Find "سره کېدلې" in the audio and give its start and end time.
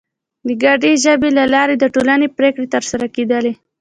2.91-3.53